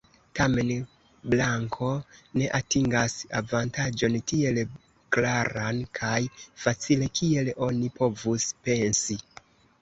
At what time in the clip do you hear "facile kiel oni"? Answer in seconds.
6.65-7.93